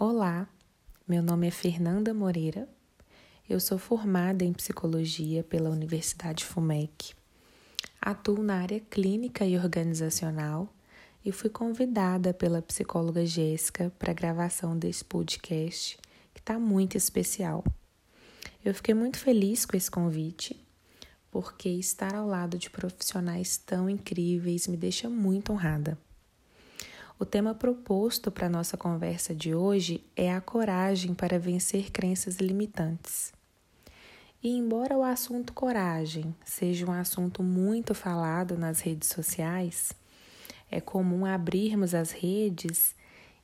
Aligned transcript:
Olá, 0.00 0.48
meu 1.08 1.20
nome 1.24 1.48
é 1.48 1.50
Fernanda 1.50 2.14
Moreira. 2.14 2.68
Eu 3.50 3.58
sou 3.58 3.78
formada 3.78 4.44
em 4.44 4.52
psicologia 4.52 5.42
pela 5.42 5.70
Universidade 5.70 6.44
FUMEC. 6.44 7.14
Atuo 8.00 8.40
na 8.40 8.60
área 8.60 8.78
clínica 8.78 9.44
e 9.44 9.58
organizacional 9.58 10.72
e 11.24 11.32
fui 11.32 11.50
convidada 11.50 12.32
pela 12.32 12.62
psicóloga 12.62 13.26
Jéssica 13.26 13.92
para 13.98 14.12
a 14.12 14.14
gravação 14.14 14.78
desse 14.78 15.04
podcast, 15.04 15.98
que 16.32 16.38
está 16.38 16.60
muito 16.60 16.96
especial. 16.96 17.64
Eu 18.64 18.72
fiquei 18.74 18.94
muito 18.94 19.18
feliz 19.18 19.66
com 19.66 19.76
esse 19.76 19.90
convite, 19.90 20.64
porque 21.28 21.70
estar 21.70 22.14
ao 22.14 22.28
lado 22.28 22.56
de 22.56 22.70
profissionais 22.70 23.56
tão 23.56 23.90
incríveis 23.90 24.68
me 24.68 24.76
deixa 24.76 25.10
muito 25.10 25.52
honrada. 25.52 25.98
O 27.20 27.26
tema 27.26 27.52
proposto 27.52 28.30
para 28.30 28.48
nossa 28.48 28.76
conversa 28.76 29.34
de 29.34 29.52
hoje 29.52 30.04
é 30.14 30.32
a 30.32 30.40
coragem 30.40 31.14
para 31.14 31.36
vencer 31.36 31.90
crenças 31.90 32.36
limitantes. 32.36 33.32
E 34.40 34.56
embora 34.56 34.96
o 34.96 35.02
assunto 35.02 35.52
coragem 35.52 36.32
seja 36.44 36.86
um 36.86 36.92
assunto 36.92 37.42
muito 37.42 37.92
falado 37.92 38.56
nas 38.56 38.78
redes 38.78 39.08
sociais, 39.08 39.92
é 40.70 40.80
comum 40.80 41.26
abrirmos 41.26 41.92
as 41.92 42.12
redes 42.12 42.94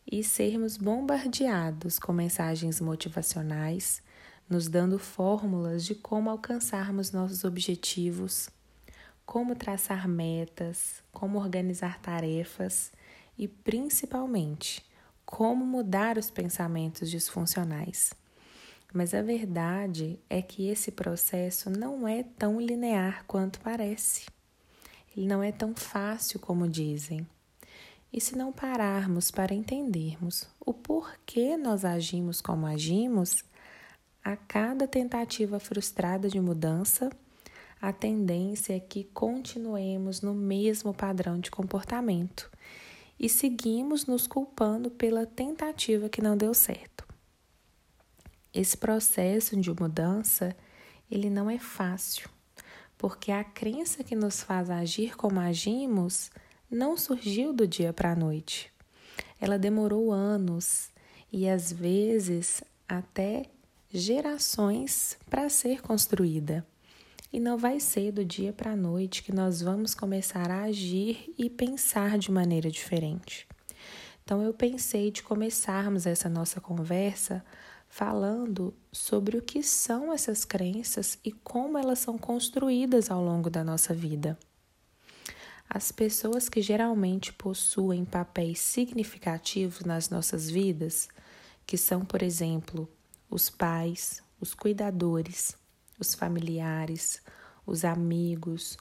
e 0.08 0.22
sermos 0.22 0.76
bombardeados 0.76 1.98
com 1.98 2.12
mensagens 2.12 2.80
motivacionais, 2.80 4.00
nos 4.48 4.68
dando 4.68 5.00
fórmulas 5.00 5.84
de 5.84 5.96
como 5.96 6.30
alcançarmos 6.30 7.10
nossos 7.10 7.42
objetivos, 7.42 8.48
como 9.26 9.56
traçar 9.56 10.06
metas, 10.06 11.02
como 11.10 11.40
organizar 11.40 11.98
tarefas 11.98 12.92
e, 13.38 13.48
principalmente, 13.48 14.84
como 15.24 15.64
mudar 15.64 16.18
os 16.18 16.30
pensamentos 16.30 17.10
disfuncionais. 17.10 18.14
Mas 18.92 19.12
a 19.12 19.22
verdade 19.22 20.20
é 20.30 20.40
que 20.40 20.68
esse 20.68 20.92
processo 20.92 21.68
não 21.68 22.06
é 22.06 22.22
tão 22.22 22.60
linear 22.60 23.24
quanto 23.26 23.60
parece. 23.60 24.26
Ele 25.16 25.26
não 25.26 25.42
é 25.42 25.50
tão 25.50 25.74
fácil 25.74 26.38
como 26.38 26.68
dizem. 26.68 27.26
E 28.12 28.20
se 28.20 28.36
não 28.36 28.52
pararmos 28.52 29.32
para 29.32 29.52
entendermos 29.52 30.46
o 30.64 30.72
porquê 30.72 31.56
nós 31.56 31.84
agimos 31.84 32.40
como 32.40 32.66
agimos, 32.66 33.44
a 34.22 34.36
cada 34.36 34.86
tentativa 34.86 35.58
frustrada 35.58 36.28
de 36.28 36.40
mudança, 36.40 37.10
a 37.80 37.92
tendência 37.92 38.76
é 38.76 38.80
que 38.80 39.04
continuemos 39.04 40.20
no 40.20 40.32
mesmo 40.32 40.94
padrão 40.94 41.40
de 41.40 41.50
comportamento 41.50 42.48
e 43.18 43.28
seguimos 43.28 44.06
nos 44.06 44.26
culpando 44.26 44.90
pela 44.90 45.26
tentativa 45.26 46.08
que 46.08 46.22
não 46.22 46.36
deu 46.36 46.52
certo. 46.52 47.06
Esse 48.52 48.76
processo 48.76 49.56
de 49.60 49.70
mudança, 49.72 50.56
ele 51.10 51.28
não 51.28 51.50
é 51.50 51.58
fácil, 51.58 52.28
porque 52.96 53.32
a 53.32 53.42
crença 53.42 54.04
que 54.04 54.14
nos 54.14 54.42
faz 54.42 54.70
agir 54.70 55.16
como 55.16 55.40
agimos 55.40 56.30
não 56.70 56.96
surgiu 56.96 57.52
do 57.52 57.66
dia 57.66 57.92
para 57.92 58.12
a 58.12 58.16
noite. 58.16 58.72
Ela 59.40 59.58
demorou 59.58 60.12
anos 60.12 60.90
e 61.32 61.48
às 61.48 61.72
vezes 61.72 62.62
até 62.88 63.46
gerações 63.92 65.16
para 65.28 65.48
ser 65.48 65.80
construída. 65.82 66.66
E 67.34 67.40
não 67.40 67.58
vai 67.58 67.80
ser 67.80 68.12
do 68.12 68.24
dia 68.24 68.52
para 68.52 68.70
a 68.70 68.76
noite 68.76 69.20
que 69.20 69.34
nós 69.34 69.60
vamos 69.60 69.92
começar 69.92 70.52
a 70.52 70.62
agir 70.62 71.34
e 71.36 71.50
pensar 71.50 72.16
de 72.16 72.30
maneira 72.30 72.70
diferente. 72.70 73.44
Então, 74.22 74.40
eu 74.40 74.54
pensei 74.54 75.10
de 75.10 75.20
começarmos 75.20 76.06
essa 76.06 76.28
nossa 76.28 76.60
conversa 76.60 77.44
falando 77.88 78.72
sobre 78.92 79.36
o 79.36 79.42
que 79.42 79.64
são 79.64 80.12
essas 80.12 80.44
crenças 80.44 81.18
e 81.24 81.32
como 81.32 81.76
elas 81.76 81.98
são 81.98 82.16
construídas 82.16 83.10
ao 83.10 83.20
longo 83.20 83.50
da 83.50 83.64
nossa 83.64 83.92
vida. 83.92 84.38
As 85.68 85.90
pessoas 85.90 86.48
que 86.48 86.62
geralmente 86.62 87.32
possuem 87.32 88.04
papéis 88.04 88.60
significativos 88.60 89.80
nas 89.80 90.08
nossas 90.08 90.48
vidas, 90.48 91.08
que 91.66 91.76
são, 91.76 92.04
por 92.04 92.22
exemplo, 92.22 92.88
os 93.28 93.50
pais, 93.50 94.22
os 94.40 94.54
cuidadores, 94.54 95.56
os 95.98 96.14
familiares, 96.14 97.22
os 97.66 97.84
amigos, 97.84 98.76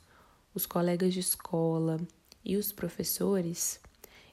os 0.53 0.65
colegas 0.65 1.13
de 1.13 1.19
escola 1.19 1.99
e 2.43 2.57
os 2.57 2.71
professores, 2.71 3.79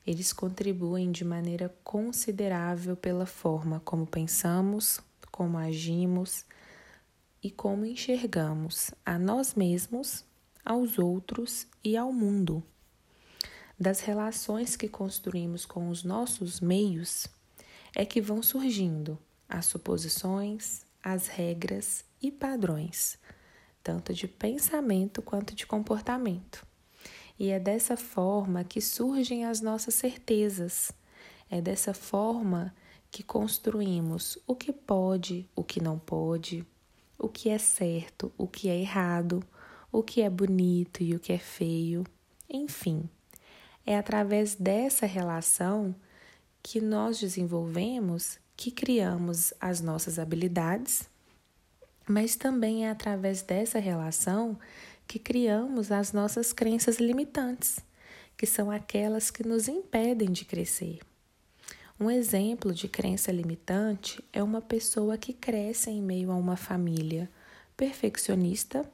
eles 0.06 0.32
contribuem 0.32 1.12
de 1.12 1.24
maneira 1.24 1.74
considerável 1.84 2.96
pela 2.96 3.26
forma 3.26 3.80
como 3.80 4.06
pensamos, 4.06 5.00
como 5.30 5.58
agimos 5.58 6.44
e 7.42 7.50
como 7.50 7.86
enxergamos 7.86 8.90
a 9.04 9.18
nós 9.18 9.54
mesmos, 9.54 10.24
aos 10.64 10.98
outros 10.98 11.66
e 11.82 11.96
ao 11.96 12.12
mundo. 12.12 12.62
Das 13.78 14.00
relações 14.00 14.76
que 14.76 14.88
construímos 14.88 15.64
com 15.64 15.88
os 15.88 16.04
nossos 16.04 16.60
meios 16.60 17.26
é 17.94 18.04
que 18.04 18.20
vão 18.20 18.42
surgindo 18.42 19.18
as 19.48 19.66
suposições, 19.66 20.84
as 21.02 21.28
regras 21.28 22.04
e 22.20 22.30
padrões, 22.30 23.18
tanto 23.82 24.12
de 24.12 24.28
pensamento 24.28 25.22
quanto 25.22 25.54
de 25.54 25.66
comportamento. 25.66 26.66
E 27.38 27.50
é 27.50 27.58
dessa 27.58 27.96
forma 27.96 28.64
que 28.64 28.80
surgem 28.80 29.44
as 29.44 29.60
nossas 29.60 29.94
certezas, 29.94 30.92
é 31.50 31.60
dessa 31.60 31.94
forma 31.94 32.74
que 33.10 33.22
construímos 33.22 34.38
o 34.46 34.54
que 34.54 34.72
pode, 34.72 35.48
o 35.56 35.64
que 35.64 35.82
não 35.82 35.98
pode, 35.98 36.64
o 37.18 37.28
que 37.28 37.48
é 37.48 37.58
certo, 37.58 38.32
o 38.38 38.46
que 38.46 38.68
é 38.68 38.78
errado, 38.78 39.42
o 39.91 40.02
que 40.02 40.22
é 40.22 40.30
bonito 40.30 41.02
e 41.02 41.14
o 41.14 41.18
que 41.18 41.32
é 41.32 41.38
feio, 41.38 42.04
enfim. 42.48 43.08
É 43.84 43.97
através 43.97 44.54
dessa 44.54 45.06
relação 45.06 45.94
que 46.62 46.80
nós 46.80 47.18
desenvolvemos 47.18 48.38
que 48.56 48.70
criamos 48.70 49.52
as 49.58 49.80
nossas 49.80 50.18
habilidades 50.18 51.09
mas 52.08 52.36
também 52.36 52.86
é 52.86 52.90
através 52.90 53.42
dessa 53.42 53.78
relação 53.78 54.58
que 55.06 55.18
criamos 55.18 55.90
as 55.90 56.12
nossas 56.12 56.52
crenças 56.52 56.98
limitantes, 56.98 57.80
que 58.36 58.46
são 58.46 58.70
aquelas 58.70 59.30
que 59.30 59.46
nos 59.46 59.68
impedem 59.68 60.30
de 60.30 60.44
crescer. 60.44 61.00
Um 61.98 62.10
exemplo 62.10 62.72
de 62.72 62.88
crença 62.88 63.30
limitante 63.30 64.24
é 64.32 64.42
uma 64.42 64.62
pessoa 64.62 65.18
que 65.18 65.34
cresce 65.34 65.90
em 65.90 66.00
meio 66.00 66.30
a 66.30 66.36
uma 66.36 66.56
família 66.56 67.30
perfeccionista 67.76 68.90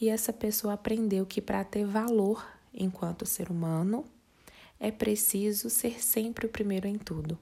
e 0.00 0.08
essa 0.08 0.32
pessoa 0.32 0.74
aprendeu 0.74 1.24
que 1.24 1.40
para 1.40 1.64
ter 1.64 1.86
valor 1.86 2.46
enquanto 2.74 3.24
ser 3.24 3.50
humano 3.50 4.04
é 4.78 4.90
preciso 4.90 5.70
ser 5.70 6.02
sempre 6.02 6.46
o 6.46 6.50
primeiro 6.50 6.86
em 6.86 6.98
tudo. 6.98 7.38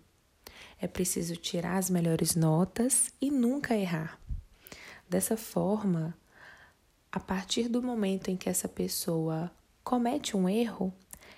É 0.81 0.87
preciso 0.87 1.37
tirar 1.37 1.77
as 1.77 1.91
melhores 1.91 2.37
notas 2.37 3.13
e 3.21 3.31
nunca 3.31 3.77
errar. 3.77 4.21
Dessa 5.15 5.37
forma, 5.37 6.13
a 7.13 7.21
partir 7.21 7.69
do 7.69 7.81
momento 7.81 8.33
em 8.33 8.37
que 8.37 8.49
essa 8.49 8.67
pessoa 8.67 9.49
comete 9.85 10.37
um 10.37 10.49
erro, 10.49 10.93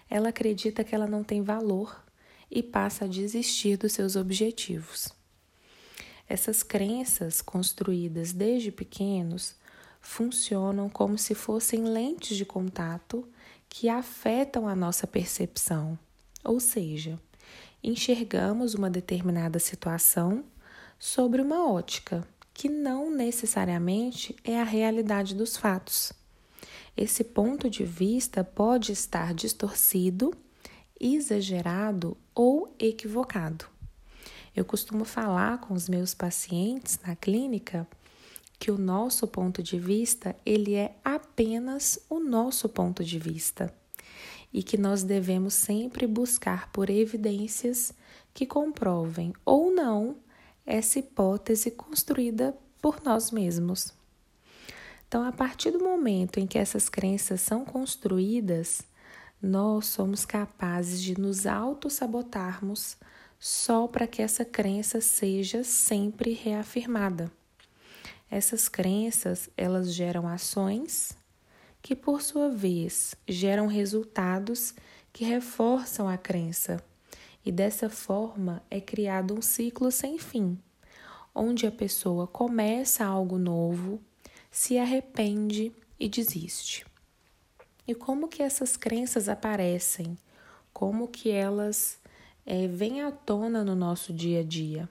ela 0.09 0.31
acredita 0.31 0.83
que 0.83 0.95
ela 0.95 1.07
não 1.07 1.23
tem 1.23 1.43
valor 1.43 2.03
e 2.51 2.63
passa 2.63 3.05
a 3.05 3.07
desistir 3.07 3.77
dos 3.77 3.93
seus 3.93 4.17
objetivos. 4.17 5.13
Essas 6.27 6.63
crenças 6.63 7.43
construídas 7.43 8.33
desde 8.33 8.73
pequenos 8.73 9.55
funcionam 10.01 10.89
como 10.89 11.19
se 11.19 11.35
fossem 11.35 11.85
lentes 11.85 12.35
de 12.35 12.47
contato 12.47 13.29
que 13.69 13.91
afetam 13.91 14.67
a 14.67 14.75
nossa 14.75 15.07
percepção, 15.07 15.99
ou 16.43 16.59
seja, 16.61 17.21
enxergamos 17.85 18.73
uma 18.73 18.89
determinada 18.89 19.59
situação 19.59 20.43
sobre 20.99 21.43
uma 21.43 21.71
ótica 21.71 22.27
que 22.57 22.71
não 22.71 23.11
necessariamente 23.11 24.35
é 24.43 24.59
a 24.59 24.65
realidade 24.65 25.35
dos 25.35 25.59
fatos. 25.59 26.11
Esse 26.97 27.23
ponto 27.23 27.69
de 27.69 27.85
vista 27.85 28.43
pode 28.43 28.93
estar 28.93 29.35
distorcido, 29.35 30.33
exagerado 30.99 32.17
ou 32.35 32.75
equivocado. 32.79 33.67
Eu 34.57 34.65
costumo 34.65 35.05
falar 35.05 35.61
com 35.61 35.75
os 35.75 35.87
meus 35.87 36.15
pacientes 36.15 36.99
na 37.07 37.15
clínica 37.15 37.87
que 38.59 38.71
o 38.71 38.79
nosso 38.79 39.29
ponto 39.29 39.63
de 39.63 39.79
vista, 39.79 40.35
ele 40.47 40.77
é 40.77 40.97
apenas 41.05 41.99
o 42.09 42.19
nosso 42.19 42.71
ponto 42.71 43.05
de 43.05 43.19
vista 43.19 43.71
e 44.51 44.63
que 44.63 44.79
nós 44.79 45.03
devemos 45.03 45.53
sempre 45.53 46.07
buscar 46.07 46.73
por 46.73 46.89
evidências 46.89 47.93
que 48.33 48.47
comprovem 48.47 49.35
ou 49.45 49.71
não 49.71 50.17
essa 50.67 50.99
hipótese 50.99 51.71
construída 51.71 52.57
por 52.83 53.01
nós 53.03 53.31
mesmos. 53.31 53.95
Então, 55.09 55.23
a 55.25 55.31
partir 55.31 55.71
do 55.71 55.79
momento 55.79 56.41
em 56.41 56.47
que 56.47 56.59
essas 56.59 56.89
crenças 56.89 57.41
são 57.41 57.65
construídas, 57.65 58.83
nós 59.41 59.87
somos 59.87 60.25
capazes 60.25 61.01
de 61.01 61.19
nos 61.19 61.47
auto-sabotarmos 61.47 62.97
só 63.39 63.87
para 63.87 64.07
que 64.07 64.21
essa 64.21 64.45
crença 64.45 65.01
seja 65.01 65.63
sempre 65.63 66.33
reafirmada. 66.33 67.31
Essas 68.29 68.69
crenças, 68.69 69.49
elas 69.57 69.95
geram 69.95 70.27
ações 70.27 71.17
que 71.81 71.95
por 71.95 72.21
sua 72.21 72.49
vez 72.49 73.15
geram 73.29 73.69
resultados 73.69 74.75
que 75.13 75.25
reforçam 75.25 76.09
a 76.09 76.19
crença. 76.19 76.83
E 77.47 77.53
dessa 77.53 77.89
forma 77.89 78.61
é 78.69 78.81
criado 78.81 79.33
um 79.33 79.41
ciclo 79.41 79.93
sem 79.93 80.19
fim, 80.19 80.59
onde 81.33 81.65
a 81.65 81.71
pessoa 81.71 82.27
começa 82.27 83.05
algo 83.05 83.39
novo, 83.39 84.01
se 84.51 84.77
arrepende 84.77 85.73
e 85.97 86.09
desiste. 86.09 86.85
E 87.87 87.95
como 87.95 88.27
que 88.27 88.43
essas 88.43 88.77
crenças 88.77 89.29
aparecem? 89.29 90.19
Como 90.73 91.07
que 91.07 91.31
elas 91.31 92.01
é, 92.45 92.67
vêm 92.67 93.03
à 93.03 93.13
tona 93.13 93.63
no 93.63 93.77
nosso 93.77 94.13
dia 94.13 94.41
a 94.41 94.43
dia? 94.43 94.89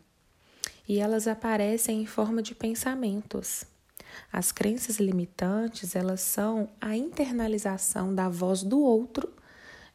E 0.87 0.97
elas 0.99 1.27
aparecem 1.27 2.03
em 2.03 2.05
forma 2.05 2.41
de 2.41 2.55
pensamentos. 2.55 3.65
As 4.31 4.53
crenças 4.53 4.95
limitantes, 4.95 5.93
elas 5.93 6.21
são 6.21 6.69
a 6.79 6.95
internalização 6.95 8.15
da 8.15 8.29
voz 8.29 8.63
do 8.63 8.79
outro, 8.79 9.33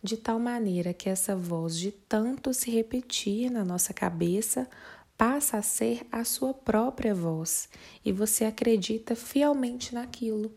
de 0.02 0.16
tal 0.16 0.38
maneira 0.38 0.94
que 0.94 1.08
essa 1.08 1.36
voz, 1.36 1.78
de 1.78 1.92
tanto 1.92 2.54
se 2.54 2.70
repetir 2.70 3.50
na 3.50 3.64
nossa 3.64 3.92
cabeça, 3.92 4.68
passa 5.16 5.58
a 5.58 5.62
ser 5.62 6.06
a 6.10 6.24
sua 6.24 6.54
própria 6.54 7.14
voz 7.14 7.68
e 8.04 8.10
você 8.10 8.46
acredita 8.46 9.14
fielmente 9.14 9.94
naquilo. 9.94 10.50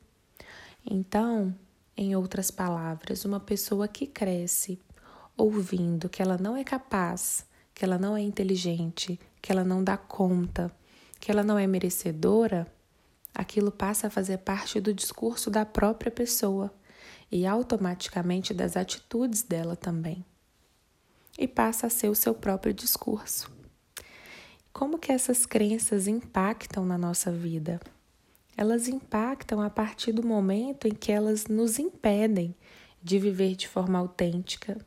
Então, 0.86 1.54
em 1.98 2.16
outras 2.16 2.50
palavras, 2.50 3.26
uma 3.26 3.40
pessoa 3.40 3.88
que 3.88 4.08
cresce 4.08 4.80
ouvindo 5.36 6.08
que 6.08 6.22
ela 6.22 6.38
não 6.38 6.56
é 6.56 6.64
capaz, 6.64 7.46
que 7.74 7.84
ela 7.84 7.98
não 7.98 8.16
é 8.16 8.22
inteligente, 8.22 9.20
que 9.42 9.52
ela 9.52 9.64
não 9.64 9.84
dá 9.84 9.98
conta, 9.98 10.72
que 11.20 11.30
ela 11.30 11.44
não 11.44 11.58
é 11.58 11.68
merecedora, 11.68 12.66
aquilo 13.34 13.72
passa 13.72 14.08
a 14.08 14.10
fazer 14.10 14.38
parte 14.40 14.80
do 14.80 14.94
discurso 14.94 15.50
da 15.50 15.66
própria 15.66 16.12
pessoa 16.12 16.74
e 17.32 17.46
automaticamente 17.46 18.54
das 18.54 18.78
atitudes 18.78 19.44
dela 19.44 19.76
também. 19.76 20.26
E 21.38 21.48
passa 21.48 21.88
a 21.88 21.90
ser 21.90 22.10
o 22.10 22.16
seu 22.16 22.34
próprio 22.34 22.74
discurso. 22.74 23.52
Como 24.72 24.98
que 24.98 25.12
essas 25.12 25.46
crenças 25.46 26.08
impactam 26.08 26.86
na 26.86 26.98
nossa 26.98 27.32
vida? 27.32 27.80
elas 28.56 28.88
impactam 28.88 29.62
a 29.62 29.70
partir 29.70 30.12
do 30.12 30.26
momento 30.26 30.88
em 30.88 30.94
que 30.94 31.12
elas 31.12 31.48
nos 31.48 31.80
impedem 31.80 32.56
de 33.02 33.20
viver 33.20 33.56
de 33.56 33.68
forma 33.68 34.00
autêntica, 34.00 34.78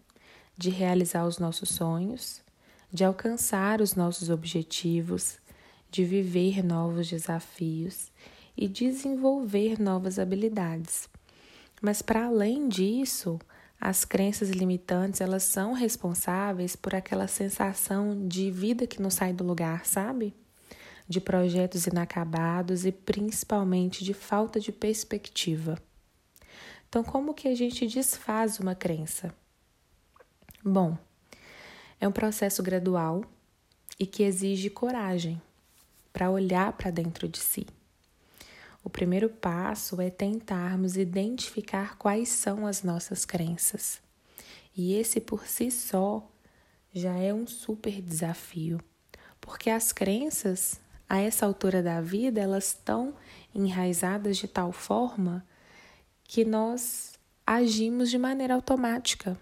de 0.56 0.70
realizar 0.70 1.26
os 1.26 1.38
nossos 1.38 1.70
sonhos, 1.70 2.40
de 2.92 3.04
alcançar 3.04 3.80
os 3.80 3.94
nossos 3.94 4.30
objetivos, 4.30 5.38
de 5.90 6.04
viver 6.04 6.64
novos 6.64 7.08
desafios 7.08 8.10
e 8.56 8.68
desenvolver 8.68 9.80
novas 9.80 10.18
habilidades. 10.18 11.08
Mas 11.80 12.02
para 12.02 12.26
além 12.26 12.68
disso, 12.68 13.38
as 13.80 14.04
crenças 14.04 14.50
limitantes, 14.50 15.20
elas 15.20 15.42
são 15.42 15.72
responsáveis 15.72 16.74
por 16.74 16.94
aquela 16.94 17.28
sensação 17.28 18.26
de 18.26 18.50
vida 18.50 18.86
que 18.86 19.02
não 19.02 19.10
sai 19.10 19.32
do 19.32 19.44
lugar, 19.44 19.84
sabe? 19.84 20.34
de 21.08 21.20
projetos 21.20 21.86
inacabados 21.86 22.84
e 22.84 22.92
principalmente 22.92 24.04
de 24.04 24.12
falta 24.12 24.58
de 24.58 24.72
perspectiva. 24.72 25.78
Então, 26.88 27.04
como 27.04 27.34
que 27.34 27.48
a 27.48 27.54
gente 27.54 27.86
desfaz 27.86 28.58
uma 28.58 28.74
crença? 28.74 29.32
Bom, 30.64 30.96
é 32.00 32.08
um 32.08 32.12
processo 32.12 32.62
gradual 32.62 33.24
e 33.98 34.06
que 34.06 34.22
exige 34.22 34.68
coragem 34.68 35.40
para 36.12 36.30
olhar 36.30 36.72
para 36.72 36.90
dentro 36.90 37.28
de 37.28 37.38
si. 37.38 37.66
O 38.86 38.88
primeiro 38.88 39.28
passo 39.28 40.00
é 40.00 40.08
tentarmos 40.08 40.96
identificar 40.96 41.98
quais 41.98 42.28
são 42.28 42.64
as 42.64 42.84
nossas 42.84 43.24
crenças. 43.24 44.00
E 44.76 44.94
esse 44.94 45.20
por 45.20 45.44
si 45.48 45.72
só 45.72 46.24
já 46.94 47.16
é 47.16 47.34
um 47.34 47.48
super 47.48 48.00
desafio, 48.00 48.80
porque 49.40 49.70
as 49.70 49.90
crenças 49.90 50.80
a 51.08 51.18
essa 51.18 51.44
altura 51.44 51.82
da 51.82 52.00
vida, 52.00 52.40
elas 52.40 52.68
estão 52.68 53.12
enraizadas 53.52 54.36
de 54.36 54.46
tal 54.46 54.70
forma 54.70 55.44
que 56.22 56.44
nós 56.44 57.18
agimos 57.44 58.08
de 58.08 58.18
maneira 58.18 58.54
automática. 58.54 59.36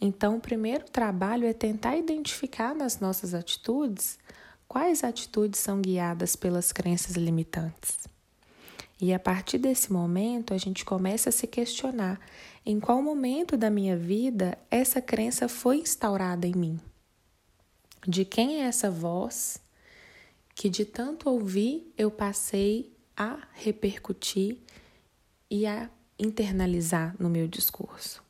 Então, 0.00 0.36
o 0.36 0.40
primeiro 0.40 0.84
trabalho 0.84 1.44
é 1.44 1.52
tentar 1.52 1.96
identificar 1.96 2.72
nas 2.72 3.00
nossas 3.00 3.34
atitudes 3.34 4.16
quais 4.68 5.02
atitudes 5.02 5.58
são 5.58 5.82
guiadas 5.82 6.36
pelas 6.36 6.70
crenças 6.70 7.16
limitantes. 7.16 8.13
E 9.00 9.12
a 9.12 9.18
partir 9.18 9.58
desse 9.58 9.92
momento, 9.92 10.54
a 10.54 10.58
gente 10.58 10.84
começa 10.84 11.28
a 11.28 11.32
se 11.32 11.46
questionar 11.46 12.20
em 12.64 12.78
qual 12.78 13.02
momento 13.02 13.56
da 13.56 13.68
minha 13.68 13.96
vida 13.96 14.56
essa 14.70 15.00
crença 15.00 15.48
foi 15.48 15.78
instaurada 15.78 16.46
em 16.46 16.54
mim. 16.54 16.80
De 18.06 18.24
quem 18.24 18.62
é 18.62 18.66
essa 18.66 18.90
voz 18.90 19.58
que 20.54 20.68
de 20.68 20.84
tanto 20.84 21.28
ouvir 21.28 21.92
eu 21.98 22.10
passei 22.10 22.92
a 23.16 23.38
repercutir 23.52 24.58
e 25.50 25.66
a 25.66 25.90
internalizar 26.18 27.14
no 27.18 27.28
meu 27.28 27.48
discurso. 27.48 28.22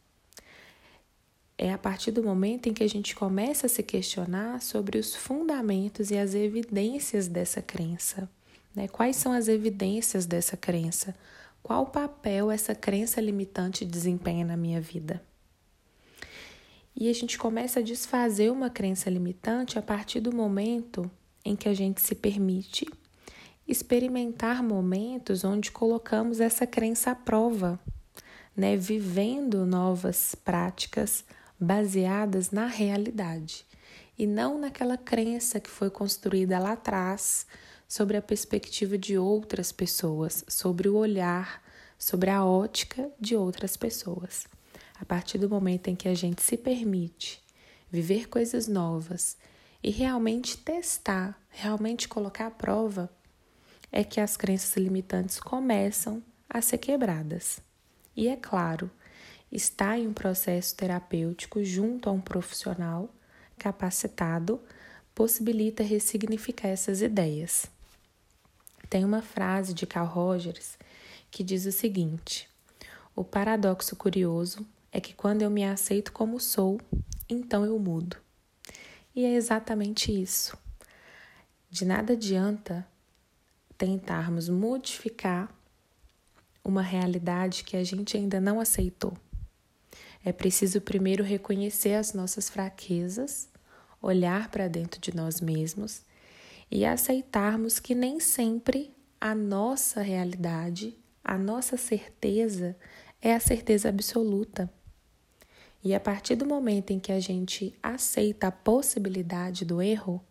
É 1.57 1.73
a 1.73 1.79
partir 1.79 2.11
do 2.11 2.23
momento 2.23 2.69
em 2.69 2.75
que 2.75 2.83
a 2.83 2.89
gente 2.89 3.15
começa 3.15 3.67
a 3.67 3.69
se 3.71 3.83
questionar 3.83 4.61
sobre 4.61 4.99
os 4.99 5.15
fundamentos 5.15 6.11
e 6.11 6.19
as 6.19 6.35
evidências 6.35 7.29
dessa 7.29 7.63
crença. 7.63 8.29
Né? 8.75 8.89
Quais 8.89 9.17
são 9.17 9.33
as 9.33 9.49
evidências 9.49 10.27
dessa 10.27 10.57
crença? 10.57 11.15
Qual 11.63 11.87
papel 11.87 12.51
essa 12.51 12.75
crença 12.75 13.21
limitante 13.21 13.85
desempenha 13.85 14.45
na 14.45 14.57
minha 14.57 14.81
vida? 14.81 15.23
E 16.97 17.09
a 17.09 17.13
gente 17.13 17.37
começa 17.39 17.81
a 17.81 17.83
desfazer 17.83 18.51
uma 18.53 18.71
crença 18.71 19.11
limitante 19.11 19.79
a 19.79 19.83
partir 19.83 20.21
do 20.21 20.35
momento 20.35 21.11
em 21.45 21.57
que 21.57 21.69
a 21.69 21.75
gente 21.75 22.01
se 22.01 22.15
permite 22.15 22.87
experimentar 23.67 24.63
momentos 24.63 25.43
onde 25.43 25.73
colocamos 25.73 26.39
essa 26.39 26.67
crença 26.67 27.11
à 27.11 27.15
prova, 27.15 27.81
né, 28.57 28.77
vivendo 28.77 29.65
novas 29.67 30.35
práticas 30.35 31.25
baseadas 31.59 32.51
na 32.51 32.67
realidade 32.67 33.65
e 34.19 34.27
não 34.27 34.59
naquela 34.59 34.97
crença 34.97 35.59
que 35.59 35.71
foi 35.71 35.91
construída 35.91 36.59
lá 36.59 36.73
atrás 36.73 37.47
sobre 37.95 38.17
a 38.17 38.23
perspectiva 38.23 38.99
de 38.99 39.17
outras 39.17 39.71
pessoas, 39.71 40.45
sobre 40.49 40.89
o 40.89 40.97
olhar, 40.97 41.63
sobre 41.97 42.29
a 42.29 42.45
ótica 42.45 43.09
de 43.21 43.37
outras 43.37 43.77
pessoas. 43.77 44.49
A 45.01 45.05
partir 45.05 45.39
do 45.39 45.49
momento 45.49 45.87
em 45.87 45.95
que 45.95 46.09
a 46.09 46.15
gente 46.15 46.43
se 46.43 46.57
permite 46.57 47.41
viver 47.89 48.29
coisas 48.29 48.67
novas 48.67 49.37
e 49.81 49.91
realmente 49.93 50.57
testar, 50.59 51.41
realmente 51.49 52.09
colocar 52.09 52.49
à 52.49 52.51
prova, 52.51 53.09
é 53.93 54.03
que 54.03 54.21
as 54.21 54.37
crenças 54.37 54.77
limitantes 54.77 55.39
começam 55.39 56.21
a 56.51 56.61
ser 56.61 56.79
quebradas. 56.79 57.61
E 58.17 58.27
é 58.27 58.35
claro, 58.35 58.91
estar 59.53 59.97
em 59.97 60.09
um 60.09 60.13
processo 60.13 60.75
terapêutico 60.75 61.63
junto 61.63 62.09
a 62.09 62.13
um 62.13 62.21
profissional 62.21 63.09
capacitado 63.57 64.61
possibilita 65.15 65.85
ressignificar 65.85 66.67
essas 66.67 67.01
ideias. 67.01 67.73
Tem 68.89 69.05
uma 69.05 69.23
frase 69.23 69.75
de 69.75 69.87
Carl 69.87 70.07
Rogers 70.07 70.79
que 71.31 71.43
diz 71.43 71.67
o 71.67 71.73
seguinte: 71.73 72.49
O 73.15 73.25
paradoxo 73.25 73.97
curioso 73.97 74.67
é 74.93 75.01
que 75.01 75.15
quando 75.15 75.43
eu 75.43 75.51
me 75.51 75.65
aceito 75.65 76.13
como 76.13 76.39
sou, 76.39 76.81
então 77.29 77.65
eu 77.65 77.79
mudo. 77.79 78.17
E 79.15 79.25
é 79.25 79.35
exatamente 79.35 80.13
isso. 80.13 80.57
De 81.71 81.85
nada 81.85 82.13
adianta 82.13 82.87
tentarmos 83.77 84.49
modificar 84.49 85.53
uma 86.65 86.83
realidade 86.83 87.65
que 87.65 87.77
a 87.77 87.85
gente 87.85 88.17
ainda 88.17 88.41
não 88.41 88.61
aceitou. 88.61 89.17
É 90.25 90.33
preciso 90.33 90.81
primeiro 90.81 91.23
reconhecer 91.23 91.95
as 91.95 92.15
nossas 92.15 92.49
fraquezas, 92.49 93.49
olhar 94.01 94.51
para 94.51 94.69
dentro 94.69 95.01
de 95.01 95.15
nós 95.15 95.41
mesmos 95.41 96.03
e 96.71 96.85
aceitarmos 96.85 97.79
que 97.79 97.95
nem 97.95 98.19
sempre 98.21 98.95
a 99.21 99.35
nossa 99.35 100.03
realidade, 100.03 100.97
a 101.23 101.39
nossa 101.39 101.77
certeza 101.77 102.77
é 103.21 103.35
a 103.35 103.41
certeza 103.41 103.89
absoluta. 103.89 104.71
E 105.83 105.95
a 105.95 106.01
partir 106.01 106.37
do 106.37 106.47
momento 106.47 106.91
em 106.91 106.99
que 106.99 107.13
a 107.13 107.21
gente 107.21 107.75
aceita 107.83 108.49
a 108.49 108.53
possibilidade 108.53 109.65
do 109.65 109.83
erro, 109.83 110.25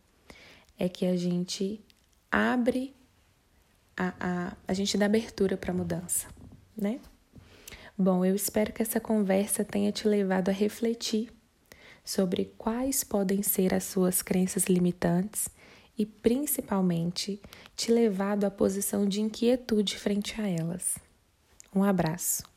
é 0.78 0.90
que 0.90 1.06
a 1.06 1.16
gente 1.16 1.84
abre 2.32 2.96
a, 3.96 4.13
a, 4.20 4.58
a 4.68 4.74
gente 4.74 4.98
dá 4.98 5.06
abertura 5.06 5.56
para 5.56 5.72
a 5.72 5.75
mudança, 5.75 6.28
né? 6.75 7.00
Bom, 7.96 8.25
eu 8.25 8.36
espero 8.36 8.74
que 8.74 8.82
essa 8.82 9.00
conversa 9.00 9.63
tenha 9.63 9.92
te 9.92 10.08
levado 10.08 10.50
a 10.50 10.52
refletir 10.52 11.32
sobre 12.04 12.46
quais 12.58 13.04
podem 13.04 13.44
ser 13.44 13.74
as 13.74 13.84
suas 13.84 14.24
crenças 14.24 14.66
limitantes 14.66 15.48
e, 15.97 16.05
principalmente, 16.05 17.41
te 17.75 17.91
levado 17.91 18.45
à 18.45 18.51
posição 18.51 19.07
de 19.07 19.21
inquietude 19.21 19.97
frente 19.97 20.39
a 20.39 20.47
elas. 20.47 20.97
Um 21.75 21.83
abraço. 21.83 22.52